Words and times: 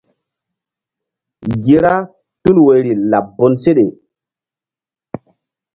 ́U 1.47 1.51
gi 1.63 1.75
ra 1.83 1.93
tul 2.41 2.57
woyri 2.65 2.91
laɓ 3.11 3.25
bonseɗe. 3.37 3.85